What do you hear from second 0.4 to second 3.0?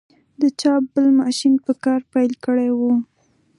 د چاپ بل ماشین په کار پیل کړی و.